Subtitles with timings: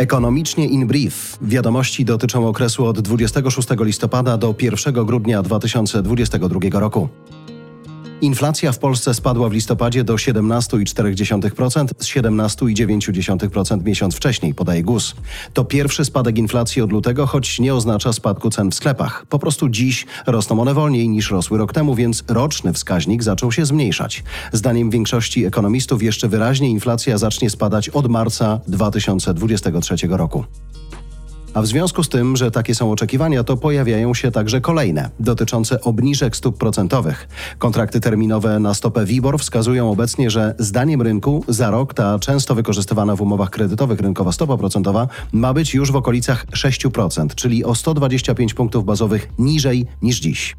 [0.00, 1.38] Ekonomicznie in brief.
[1.42, 7.08] Wiadomości dotyczą okresu od 26 listopada do 1 grudnia 2022 roku.
[8.20, 15.14] Inflacja w Polsce spadła w listopadzie do 17,4% z 17,9% miesiąc wcześniej, podaje GUS.
[15.52, 19.26] To pierwszy spadek inflacji od lutego, choć nie oznacza spadku cen w sklepach.
[19.26, 23.66] Po prostu dziś rosną one wolniej niż rosły rok temu, więc roczny wskaźnik zaczął się
[23.66, 24.24] zmniejszać.
[24.52, 30.44] Zdaniem większości ekonomistów jeszcze wyraźnie inflacja zacznie spadać od marca 2023 roku.
[31.54, 35.80] A w związku z tym, że takie są oczekiwania, to pojawiają się także kolejne, dotyczące
[35.80, 37.28] obniżek stóp procentowych.
[37.58, 43.16] Kontrakty terminowe na stopę WIBOR wskazują obecnie, że zdaniem rynku za rok ta często wykorzystywana
[43.16, 48.54] w umowach kredytowych rynkowa stopa procentowa ma być już w okolicach 6%, czyli o 125
[48.54, 50.56] punktów bazowych niżej niż dziś.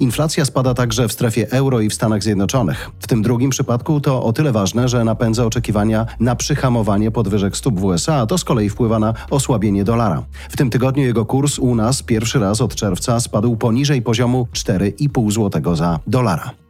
[0.00, 2.90] Inflacja spada także w strefie euro i w Stanach Zjednoczonych.
[3.00, 7.80] W tym drugim przypadku to o tyle ważne, że napędza oczekiwania na przyhamowanie podwyżek stóp
[7.80, 10.22] w USA, a to z kolei wpływa na osłabienie dolara.
[10.48, 15.32] W tym tygodniu jego kurs u nas pierwszy raz od czerwca spadł poniżej poziomu 4,5
[15.32, 16.65] zł za dolara.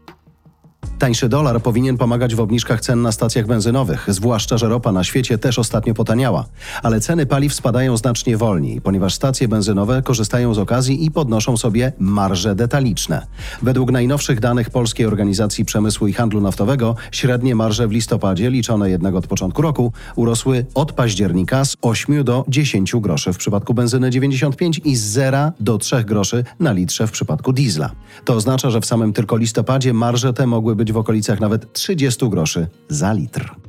[0.98, 5.38] Tańszy dolar powinien pomagać w obniżkach cen na stacjach benzynowych, zwłaszcza, że ropa na świecie
[5.38, 6.44] też ostatnio potaniała.
[6.82, 11.92] Ale ceny paliw spadają znacznie wolniej, ponieważ stacje benzynowe korzystają z okazji i podnoszą sobie
[11.98, 13.26] marże detaliczne.
[13.62, 19.14] Według najnowszych danych Polskiej Organizacji Przemysłu i Handlu Naftowego średnie marże w listopadzie, liczone jednak
[19.14, 24.80] od początku roku, urosły od października z 8 do 10 groszy w przypadku benzyny 95
[24.84, 27.90] i z 0 do 3 groszy na litrze w przypadku diesla.
[28.24, 32.28] To oznacza, że w samym tylko listopadzie marże te mogły być w okolicach nawet 30
[32.28, 33.65] groszy za litr.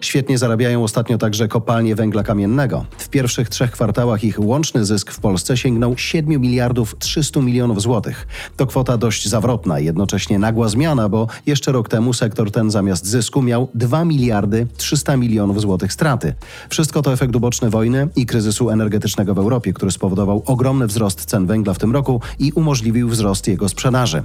[0.00, 2.84] Świetnie zarabiają ostatnio także kopalnie węgla kamiennego.
[2.98, 8.26] W pierwszych trzech kwartałach ich łączny zysk w Polsce sięgnął 7 miliardów 300 milionów złotych.
[8.56, 13.42] To kwota dość zawrotna jednocześnie nagła zmiana, bo jeszcze rok temu sektor ten zamiast zysku
[13.42, 16.34] miał 2 miliardy 300 milionów złotych straty.
[16.68, 21.46] Wszystko to efekt uboczny wojny i kryzysu energetycznego w Europie, który spowodował ogromny wzrost cen
[21.46, 24.22] węgla w tym roku i umożliwił wzrost jego sprzedaży.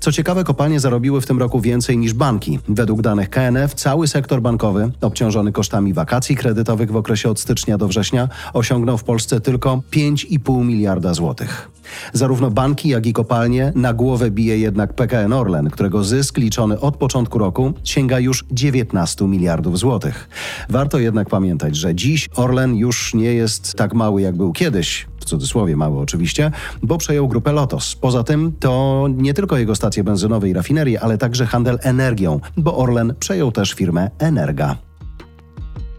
[0.00, 2.58] Co ciekawe, kopalnie zarobiły w tym roku więcej niż banki.
[2.68, 7.88] Według danych KNF cały sektor bankowy obciążony kosztami wakacji kredytowych w okresie od stycznia do
[7.88, 11.70] września osiągnął w Polsce tylko 5,5 miliarda złotych.
[12.12, 16.96] Zarówno banki, jak i kopalnie na głowę bije jednak PKN Orlen, którego zysk liczony od
[16.96, 20.28] początku roku sięga już 19 miliardów złotych.
[20.68, 25.24] Warto jednak pamiętać, że dziś Orlen już nie jest tak mały jak był kiedyś, w
[25.24, 26.50] cudzysłowie mały oczywiście,
[26.82, 27.94] bo przejął grupę Lotos.
[27.94, 32.76] Poza tym to nie tylko jego stacje benzynowe i rafinerie, ale także handel energią, bo
[32.76, 34.87] Orlen przejął też firmę Energa.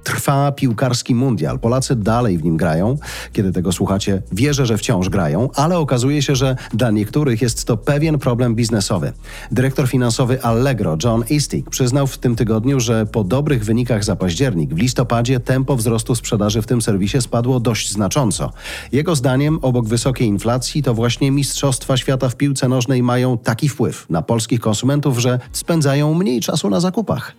[0.03, 1.59] Trwa piłkarski mundial.
[1.59, 2.97] Polacy dalej w nim grają.
[3.33, 7.77] Kiedy tego słuchacie, wierzę, że wciąż grają, ale okazuje się, że dla niektórych jest to
[7.77, 9.13] pewien problem biznesowy.
[9.51, 14.73] Dyrektor finansowy Allegro, John Eastick, przyznał w tym tygodniu, że po dobrych wynikach za październik
[14.73, 18.51] w listopadzie tempo wzrostu sprzedaży w tym serwisie spadło dość znacząco.
[18.91, 24.05] Jego zdaniem, obok wysokiej inflacji, to właśnie Mistrzostwa Świata w piłce nożnej mają taki wpływ
[24.09, 27.35] na polskich konsumentów, że spędzają mniej czasu na zakupach.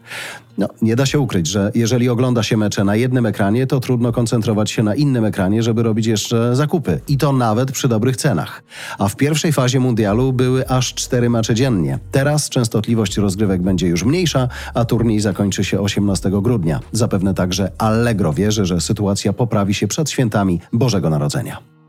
[0.59, 4.13] No, nie da się ukryć, że jeżeli ogląda się mecze na jednym ekranie, to trudno
[4.13, 7.01] koncentrować się na innym ekranie, żeby robić jeszcze zakupy.
[7.09, 8.63] I to nawet przy dobrych cenach.
[8.99, 11.99] A w pierwszej fazie mundialu były aż cztery mecze dziennie.
[12.11, 16.81] Teraz częstotliwość rozgrywek będzie już mniejsza, a turniej zakończy się 18 grudnia.
[16.93, 21.80] Zapewne także Allegro wierzy, że sytuacja poprawi się przed świętami Bożego Narodzenia.